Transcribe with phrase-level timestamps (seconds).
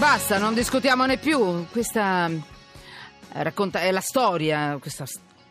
[0.00, 1.66] Basta, non discutiamone più.
[1.70, 2.40] Questa eh,
[3.42, 5.04] racconta, è la storia, questa-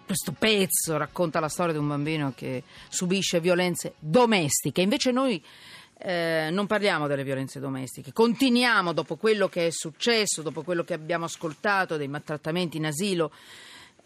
[0.04, 4.82] questo pezzo racconta la storia di un bambino che subisce violenze domestiche.
[4.82, 5.42] Invece noi
[6.00, 8.12] eh, non parliamo delle violenze domestiche.
[8.12, 13.32] Continuiamo dopo quello che è successo, dopo quello che abbiamo ascoltato, dei maltrattamenti in asilo.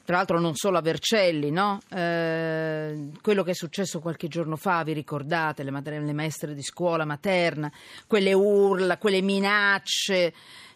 [0.06, 1.80] Tra l'altro non solo a Vercelli, no?
[1.90, 6.62] Eh, quello che è successo qualche giorno fa, vi ricordate, le, madre- le maestre di
[6.62, 7.72] scuola materna,
[8.06, 10.34] quelle urla, quelle minacce.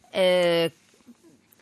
[0.10, 0.72] Eh,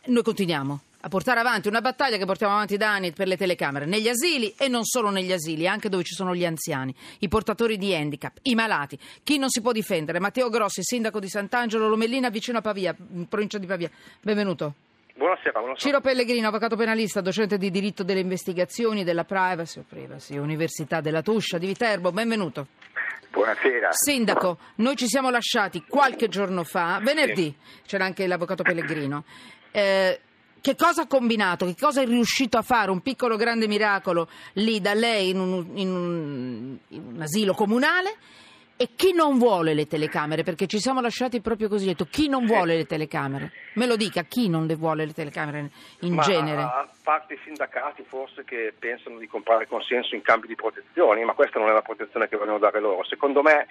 [0.04, 3.84] noi continuiamo a portare avanti una battaglia che portiamo avanti da anni per le telecamere,
[3.84, 7.76] negli asili e non solo negli asili, anche dove ci sono gli anziani, i portatori
[7.78, 10.20] di handicap, i malati, chi non si può difendere.
[10.20, 13.90] Matteo Grossi, sindaco di Sant'Angelo Lomellina, vicino a Pavia, in provincia di Pavia.
[14.20, 14.74] Benvenuto.
[15.16, 15.76] Buonasera, buonasera.
[15.78, 21.56] Ciro Pellegrino, avvocato penalista, docente di diritto delle investigazioni, della privacy, privacy, Università della Tuscia
[21.56, 22.12] di Viterbo.
[22.12, 22.66] Benvenuto.
[23.30, 23.88] Buonasera.
[23.92, 27.54] Sindaco, noi ci siamo lasciati qualche giorno fa, venerdì,
[27.86, 29.24] c'era anche l'avvocato Pellegrino.
[29.70, 30.20] Eh,
[30.60, 31.64] che cosa ha combinato?
[31.64, 32.90] Che cosa è riuscito a fare?
[32.90, 38.14] Un piccolo grande miracolo lì da lei in un, in un- in un asilo comunale?
[38.76, 40.42] E chi non vuole le telecamere?
[40.42, 41.86] Perché ci siamo lasciati proprio così.
[41.86, 43.52] Detto, chi non vuole le telecamere?
[43.76, 46.62] Me lo dica, chi non le vuole le telecamere in Ma genere?
[46.62, 51.34] A parte i sindacati forse che pensano di comprare consenso in cambio di protezioni, ma
[51.34, 53.04] questa non è la protezione che vogliono dare loro.
[53.04, 53.66] Secondo me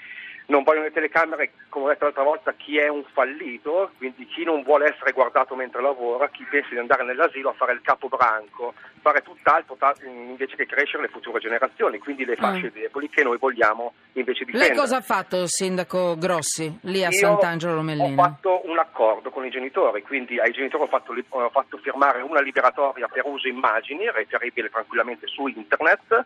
[0.48, 4.44] non vogliono le telecamere, come ho detto l'altra volta, chi è un fallito, quindi chi
[4.44, 8.74] non vuole essere guardato mentre lavora, chi pensa di andare nell'asilo a fare il capobranco,
[9.02, 13.38] fare tutt'altro ta- invece che crescere le future generazioni, quindi le fasce deboli che noi
[13.38, 14.74] vogliamo invece difendere.
[14.74, 18.24] Lei cosa ha fatto, sindaco Grossi, lì a Io Sant'Angelo Ho Lomellina?
[18.24, 22.42] fatto un accordo con i genitori, quindi ai genitori ho fatto, ho fatto firmare una
[22.42, 26.26] liberatoria per uso immagini, reperibile tranquillamente su internet,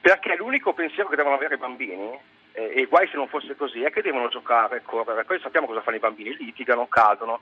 [0.00, 2.18] perché l'unico pensiero che devono avere i bambini,
[2.56, 5.24] eh, e guai se non fosse così, è che devono giocare, correre.
[5.24, 7.40] Poi sappiamo cosa fanno i bambini, litigano, cadono.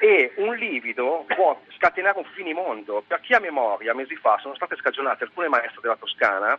[0.00, 3.04] E un livido può scatenare un finimondo.
[3.06, 6.58] Per chi ha memoria, mesi fa sono state scagionate alcune maestre della Toscana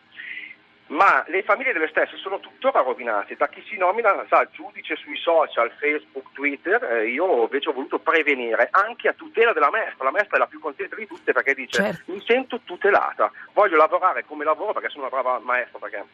[0.88, 5.18] ma le famiglie delle stesse sono tuttora rovinate da chi si nomina sa, giudice sui
[5.18, 6.81] social, Facebook, Twitter.
[6.81, 10.06] Eh, io invece ho voluto prevenire anche a tutela della maestra.
[10.06, 12.12] La maestra è la più contenta di tutte perché dice: Certo.
[12.12, 16.06] Mi sento tutelata, voglio lavorare come lavoro perché sono una brava maestra, perché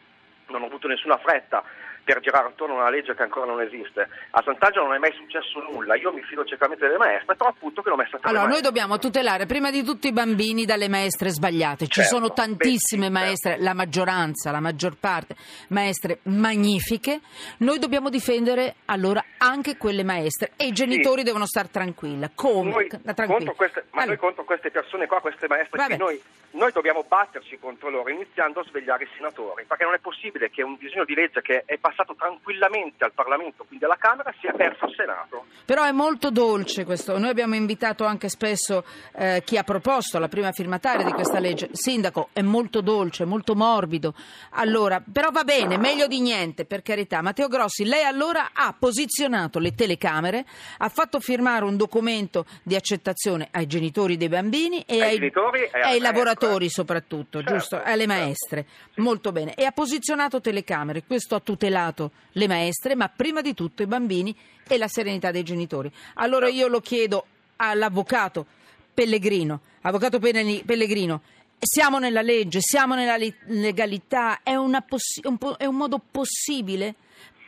[0.48, 1.62] non ho avuto nessuna fretta
[2.04, 4.08] per girare attorno a una legge che ancora non esiste.
[4.30, 5.96] A Sant'Angelo non è mai successo nulla.
[5.96, 8.98] Io mi fido ciecamente delle maestre, però appunto che l'ho messa tra Allora, noi dobbiamo
[8.98, 11.86] tutelare prima di tutto i bambini dalle maestre sbagliate.
[11.86, 15.34] Ci Certo, sono tantissime beh, sì, maestre, la maggioranza, la maggior parte,
[15.68, 17.20] maestre magnifiche.
[17.58, 22.30] Noi dobbiamo difendere allora anche quelle maestre e i genitori devono stare tranquilla.
[22.34, 22.70] Come?
[22.70, 23.26] Noi Tranquilli.
[23.28, 25.96] contro queste, ma Allora, noi contro queste persone qua, queste maestre Vabbè.
[25.96, 26.20] noi,
[26.52, 30.62] noi dobbiamo batterci contro loro iniziando a svegliare i senatori, perché non è possibile che
[30.62, 34.86] un disegno di legge che è passato tranquillamente al Parlamento, quindi alla Camera, sia perso
[34.86, 35.44] al Senato.
[35.64, 37.18] Però è molto dolce questo.
[37.18, 38.84] Noi abbiamo invitato anche spesso
[39.16, 41.68] eh, chi ha proposto la prima firmataria di questa legge.
[41.72, 44.14] Sindaco, è molto dolce, molto morbido.
[44.50, 47.22] Allora, però va bene, meglio di niente, per carità.
[47.22, 50.44] Matteo Grossi, lei allora ha posizionato le telecamere,
[50.78, 55.32] ha fatto firmare un documento di accettazione ai genitori dei bambini e Ai ai,
[55.72, 57.76] e ai lavoratori soprattutto, Certo, giusto?
[57.76, 58.06] Alle certo.
[58.06, 58.66] maestre.
[58.96, 59.54] Molto bene.
[59.54, 61.04] E ha posizionato telecamere.
[61.06, 61.83] Questo ha tutelato
[62.32, 64.34] le maestre, ma prima di tutto i bambini
[64.66, 65.90] e la serenità dei genitori.
[66.14, 68.46] Allora io lo chiedo all'avvocato
[68.94, 69.60] Pellegrino.
[69.82, 71.20] Avvocato Pellegrino,
[71.58, 76.00] siamo nella legge, siamo nella li- legalità, è, una possi- un, po- è un modo
[76.10, 76.94] possibile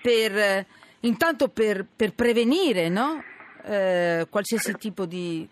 [0.03, 0.67] per, eh,
[1.01, 3.23] intanto per, per prevenire, no?
[3.65, 5.49] Eh, qualsiasi tipo di...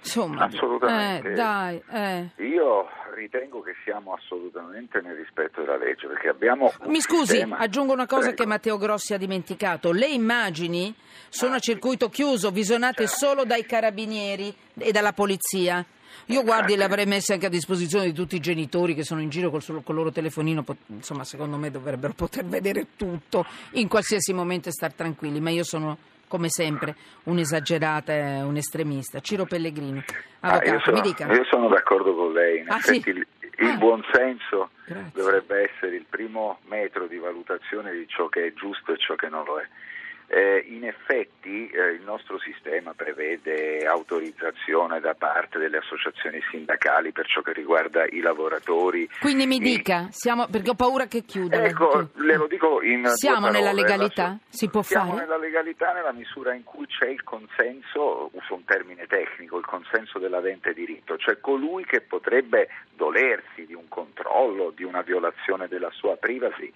[0.00, 1.30] Insomma, Assolutamente.
[1.30, 2.30] eh, dai, eh.
[2.44, 7.92] Io ritengo che siamo assolutamente nel rispetto della legge perché abbiamo Mi scusi, sistema- aggiungo
[7.92, 8.42] una cosa Prego.
[8.42, 9.92] che Matteo Grossi ha dimenticato.
[9.92, 10.94] Le immagini
[11.28, 15.84] sono a circuito chiuso, visionate solo dai carabinieri e dalla polizia.
[16.26, 19.28] Io guardi le avrei messe anche a disposizione di tutti i genitori che sono in
[19.28, 24.68] giro col, col loro telefonino, insomma secondo me dovrebbero poter vedere tutto in qualsiasi momento
[24.68, 25.96] e star tranquilli, ma io sono
[26.28, 26.94] come sempre
[27.24, 29.20] un'esagerata e un estremista.
[29.20, 30.02] Ciro Pellegrino,
[30.40, 31.32] Ah, avvocato, io, sono, mi dica.
[31.32, 33.08] io sono d'accordo con lei, in Ah, effetti sì?
[33.10, 33.26] il,
[33.58, 33.76] Ah.
[33.78, 35.10] buon senso Grazie.
[35.14, 39.28] dovrebbe essere il primo metro di valutazione di ciò che è giusto e ciò che
[39.28, 39.66] non lo è.
[40.28, 47.26] Eh, in effetti eh, il nostro sistema prevede autorizzazione da parte delle associazioni sindacali per
[47.26, 49.08] ciò che riguarda i lavoratori.
[49.20, 51.62] Quindi mi dica, siamo, perché ho paura che chiuda.
[51.62, 54.22] Ecco, le lo dico in Siamo nella legalità?
[54.24, 55.22] la- Si può Siamo fare?
[55.22, 60.18] nella legalità nella misura in cui c'è il consenso, uso un termine tecnico, il consenso
[60.18, 66.16] dell'avente diritto, cioè colui che potrebbe dolersi di un controllo, di una violazione della sua
[66.16, 66.72] privacy,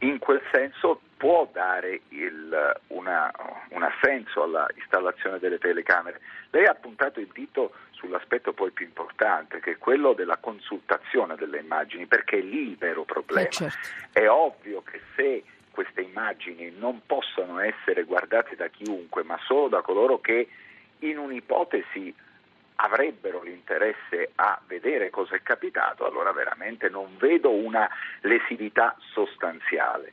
[0.00, 3.32] in quel senso può dare il, una,
[3.70, 6.20] un assenso alla installazione delle telecamere.
[6.50, 11.60] Lei ha puntato il dito sull'aspetto poi più importante, che è quello della consultazione delle
[11.60, 13.48] immagini, perché è lì il vero problema.
[13.48, 13.78] Eh, certo.
[14.12, 19.80] È ovvio che se queste immagini non possono essere guardate da chiunque, ma solo da
[19.82, 20.48] coloro che
[21.00, 22.14] in un'ipotesi
[22.76, 27.88] avrebbero l'interesse a vedere cosa è capitato, allora veramente non vedo una
[28.22, 30.12] lesività sostanziale.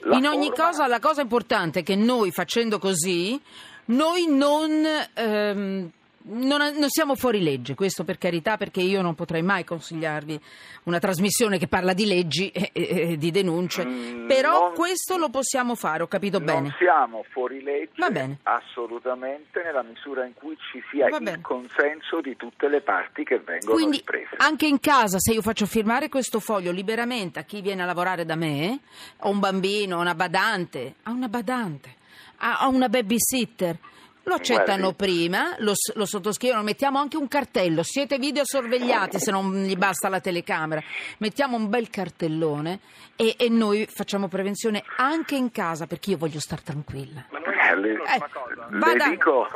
[0.00, 0.64] La in ogni forma...
[0.64, 3.40] cosa la cosa importante è che noi facendo così,
[3.86, 4.84] noi non...
[5.14, 10.38] Ehm non, non, siamo fuori legge, questo per carità, perché io non potrei mai consigliarvi
[10.84, 15.16] una trasmissione che parla di leggi e, e, e di denunce, mm, però non, questo
[15.16, 16.60] lo possiamo fare, ho capito non bene.
[16.60, 21.40] Non siamo fuori legge, assolutamente, nella misura in cui ci sia Va il bene.
[21.40, 24.36] consenso di tutte le parti che vengono Quindi, riprese.
[24.36, 28.26] Anche in casa, se io faccio firmare questo foglio liberamente a chi viene a lavorare
[28.26, 28.80] da me,
[29.18, 31.94] a un bambino, una badante, a una badante,
[32.38, 33.78] a una babysitter
[34.30, 34.96] lo accettano Guardi.
[34.96, 40.20] prima, lo, lo, sottoscrivono, mettiamo anche un cartello, siete videosorvegliati se non gli basta la
[40.20, 40.80] telecamera,
[41.18, 42.78] mettiamo un bel cartellone
[43.16, 47.26] e, e noi facciamo prevenzione anche in casa perché io voglio stare tranquilla.
[47.30, 49.48] Ma eh, le, eh, vada, dico...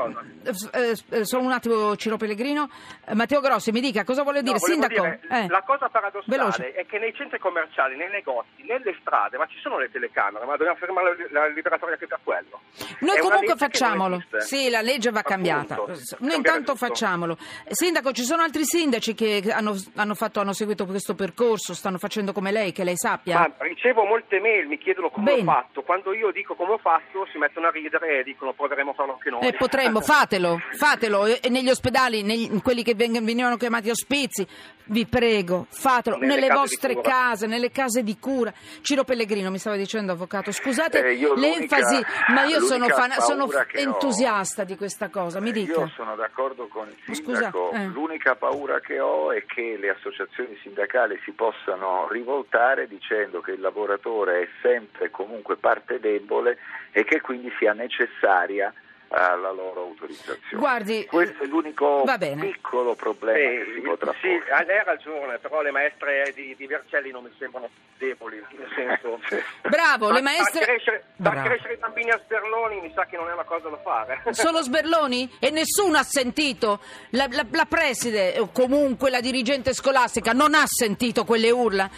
[0.73, 2.69] eh, eh, solo un attimo Ciro Pellegrino,
[3.07, 5.03] eh, Matteo Grossi mi dica cosa vuole dire, no, Sindaco?
[5.03, 5.49] Dire, eh.
[5.49, 6.73] la cosa paradossale Veloce.
[6.73, 10.57] è che nei centri commerciali, nei negozi, nelle strade, ma ci sono le telecamere, ma
[10.57, 12.61] dobbiamo fermare la, liberatoria anche per quello.
[13.01, 14.23] Noi è comunque facciamolo.
[14.39, 15.77] Sì, la legge va cambiata.
[16.19, 16.87] Noi intanto tutto.
[16.87, 17.37] facciamolo.
[17.69, 22.33] Sindaco, ci sono altri sindaci che hanno, hanno, fatto, hanno, seguito questo percorso, stanno facendo
[22.33, 23.39] come lei, che lei sappia?
[23.39, 25.41] Ma ricevo molte mail, mi chiedono come Bene.
[25.43, 25.83] ho fatto.
[25.83, 29.13] Quando io dico come ho fatto, si mettono a ridere e dicono proveremo a farlo
[29.13, 29.47] anche noi.
[29.47, 31.27] Eh, potremmo, fatelo, fatelo.
[31.27, 34.47] E negli ospedali, negli, quelli che venivano chiamati ospizi,
[34.87, 36.17] vi prego, fatelo.
[36.17, 38.53] Nelle, nelle vostre case, nelle case di cura.
[38.83, 44.63] Ciro Pellegrino mi stava dicendo, avvocato, scusate eh, l'enfasi, ma io sono, fan, sono entusiasta
[44.63, 45.41] ho, di questa cosa.
[45.41, 45.81] Mi dica.
[45.81, 47.71] Io sono d'accordo con il sindaco.
[47.71, 47.87] Scusa, eh.
[47.87, 53.61] L'unica paura che ho è che le associazioni sindacali si possano rivoltare dicendo che il
[53.61, 56.59] lavoratore è sempre comunque parte debole
[56.93, 58.73] e che quindi sia necessaria
[59.15, 60.59] alla loro autorizzazione.
[60.59, 62.05] Guardi, Questo è l'unico
[62.41, 64.65] piccolo problema eh, che si potrà sì, porre.
[64.67, 67.69] Lei ha ragione, però le maestre di, di, Vercelli non mi sembrano
[67.99, 69.21] deboli, nel senso...
[69.69, 70.65] Bravo, le maestre...
[70.65, 73.79] Far crescere, crescere, i bambini a sberloni mi sa che non è una cosa da
[73.79, 74.23] fare.
[74.33, 75.31] Solo sberloni?
[75.39, 80.65] E nessuno ha sentito, la, la, la preside o comunque la dirigente scolastica non ha
[80.67, 81.89] sentito quelle urla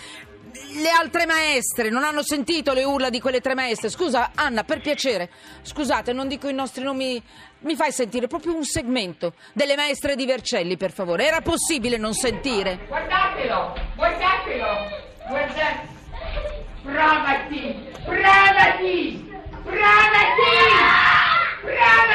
[0.75, 3.88] le altre maestre non hanno sentito le urla di quelle tre maestre.
[3.88, 5.31] Scusa, Anna, per piacere,
[5.62, 7.23] scusate, non dico i nostri nomi.
[7.61, 11.26] Mi fai sentire proprio un segmento delle maestre di Vercelli, per favore.
[11.26, 12.81] Era possibile non sentire?
[12.87, 14.67] Guardatelo, guardatelo,
[15.29, 15.94] guardate.
[16.82, 17.75] Provati,
[18.05, 19.29] provati,
[19.64, 20.53] provati,
[21.62, 22.06] provati.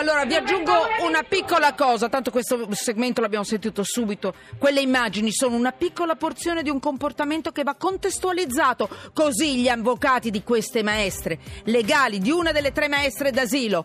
[0.00, 4.32] Allora vi aggiungo una piccola cosa, tanto questo segmento l'abbiamo sentito subito.
[4.56, 8.88] Quelle immagini sono una piccola porzione di un comportamento che va contestualizzato.
[9.12, 13.84] Così gli avvocati di queste maestre legali, di una delle tre maestre d'asilo,